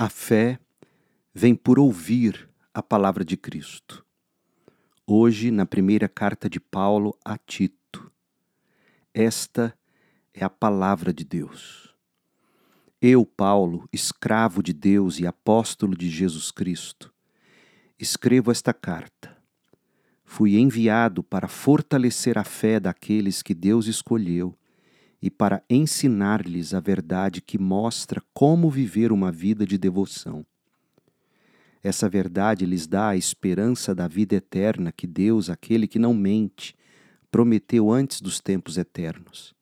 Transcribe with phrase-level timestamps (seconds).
[0.00, 0.60] A fé
[1.34, 4.06] vem por ouvir a palavra de Cristo.
[5.04, 8.08] Hoje, na primeira carta de Paulo a Tito,
[9.12, 9.76] esta
[10.32, 11.92] é a palavra de Deus.
[13.02, 17.12] Eu, Paulo, escravo de Deus e apóstolo de Jesus Cristo,
[17.98, 19.36] escrevo esta carta.
[20.24, 24.56] Fui enviado para fortalecer a fé daqueles que Deus escolheu
[25.20, 30.46] e para ensinar-lhes a verdade que mostra como viver uma vida de devoção.
[31.82, 36.74] Essa verdade lhes dá a esperança da vida eterna que Deus, aquele que não mente,
[37.30, 39.54] prometeu antes dos tempos eternos.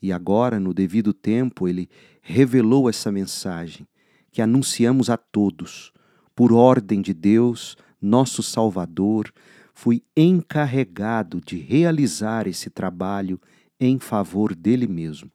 [0.00, 1.88] E agora, no devido tempo, ele
[2.20, 3.86] revelou essa mensagem
[4.30, 5.92] que anunciamos a todos.
[6.34, 9.32] Por ordem de Deus, nosso Salvador,
[9.74, 13.40] fui encarregado de realizar esse trabalho
[13.86, 15.30] em favor dele mesmo.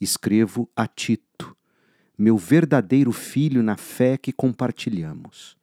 [0.00, 1.56] Escrevo a Tito,
[2.18, 5.56] meu verdadeiro filho na fé que compartilhamos.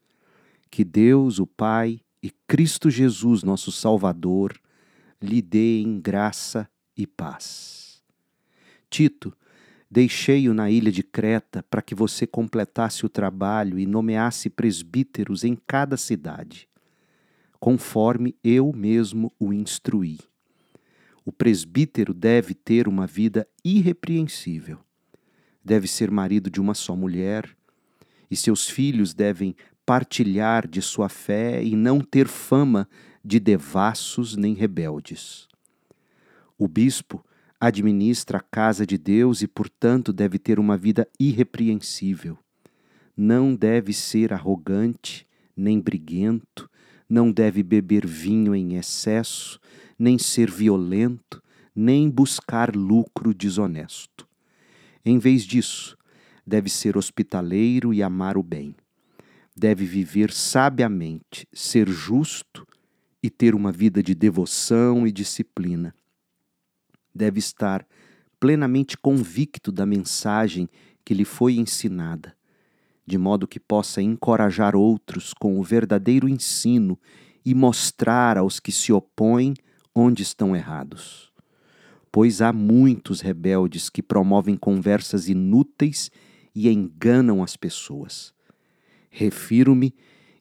[0.71, 4.57] Que Deus, o Pai, e Cristo Jesus, nosso Salvador,
[5.21, 8.01] lhe deem graça e paz.
[8.89, 9.35] Tito,
[9.91, 15.57] deixei-o na ilha de Creta para que você completasse o trabalho e nomeasse presbíteros em
[15.67, 16.67] cada cidade,
[17.59, 20.19] conforme eu mesmo o instruí.
[21.25, 24.79] O presbítero deve ter uma vida irrepreensível.
[25.63, 27.55] Deve ser marido de uma só mulher,
[28.29, 32.87] e seus filhos devem partilhar de sua fé e não ter fama
[33.23, 35.47] de devassos nem rebeldes.
[36.57, 37.23] O bispo
[37.59, 42.37] administra a casa de Deus e, portanto, deve ter uma vida irrepreensível.
[43.15, 46.69] Não deve ser arrogante, nem briguento,
[47.07, 49.59] não deve beber vinho em excesso,
[49.97, 51.41] nem ser violento,
[51.75, 54.27] nem buscar lucro desonesto.
[55.05, 55.97] Em vez disso,
[56.45, 58.75] deve ser hospitaleiro e amar o bem.
[59.55, 62.65] Deve viver sabiamente, ser justo
[63.21, 65.93] e ter uma vida de devoção e disciplina.
[67.13, 67.85] Deve estar
[68.39, 70.67] plenamente convicto da mensagem
[71.05, 72.35] que lhe foi ensinada,
[73.05, 76.99] de modo que possa encorajar outros com o verdadeiro ensino
[77.45, 79.53] e mostrar aos que se opõem
[79.95, 81.31] onde estão errados.
[82.11, 86.11] Pois há muitos rebeldes que promovem conversas inúteis
[86.53, 88.33] e enganam as pessoas.
[89.09, 89.93] Refiro-me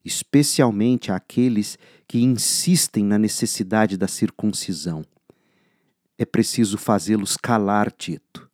[0.05, 5.05] especialmente àqueles que insistem na necessidade da circuncisão.
[6.19, 8.49] É preciso fazê-los calar, Tito,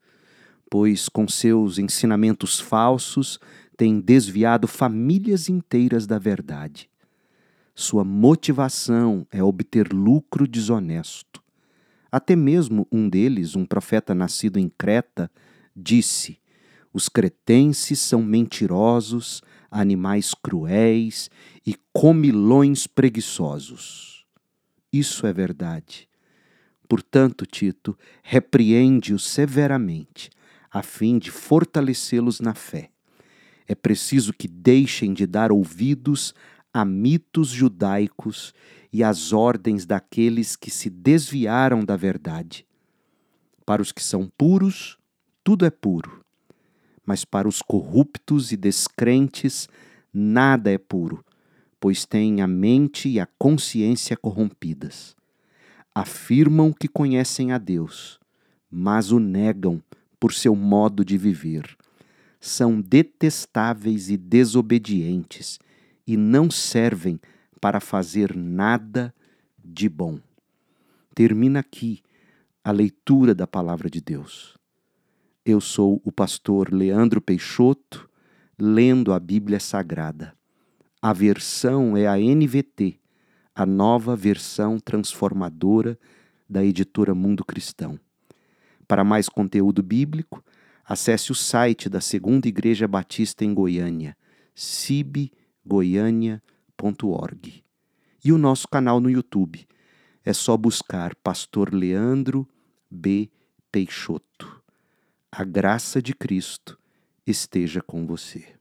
[0.70, 3.38] pois com seus ensinamentos falsos
[3.76, 6.88] têm desviado famílias inteiras da verdade.
[7.81, 11.41] Sua motivação é obter lucro desonesto.
[12.11, 15.31] Até mesmo um deles, um profeta nascido em Creta,
[15.77, 16.41] disse:
[16.93, 21.31] Os cretenses são mentirosos, animais cruéis
[21.65, 24.27] e comilões preguiçosos.
[24.93, 26.09] Isso é verdade.
[26.89, 30.31] Portanto, Tito, repreende-os severamente,
[30.69, 32.91] a fim de fortalecê-los na fé.
[33.69, 36.34] É preciso que deixem de dar ouvidos
[36.72, 38.54] a mitos judaicos
[38.92, 42.66] e às ordens daqueles que se desviaram da verdade.
[43.64, 44.98] Para os que são puros,
[45.44, 46.24] tudo é puro,
[47.04, 49.68] mas para os corruptos e descrentes,
[50.12, 51.24] nada é puro,
[51.80, 55.14] pois têm a mente e a consciência corrompidas.
[55.94, 58.18] Afirmam que conhecem a Deus,
[58.70, 59.82] mas o negam
[60.20, 61.76] por seu modo de viver.
[62.40, 65.58] São detestáveis e desobedientes
[66.08, 67.20] e não servem
[67.60, 69.14] para fazer nada
[69.62, 70.19] de bom.
[71.14, 72.02] Termina aqui
[72.64, 74.56] a leitura da palavra de Deus.
[75.44, 78.08] Eu sou o pastor Leandro Peixoto,
[78.58, 80.34] lendo a Bíblia Sagrada.
[81.02, 82.98] A versão é a NVT,
[83.54, 85.98] a nova versão transformadora
[86.48, 88.00] da editora Mundo Cristão.
[88.86, 90.42] Para mais conteúdo bíblico,
[90.82, 94.16] acesse o site da Segunda Igreja Batista em Goiânia,
[94.54, 97.62] cib.com goiânia.org.
[98.24, 99.68] E o nosso canal no YouTube.
[100.24, 102.48] É só buscar Pastor Leandro
[102.91, 103.30] B.
[103.70, 104.62] Peixoto.
[105.30, 106.78] A graça de Cristo
[107.26, 108.58] esteja com você.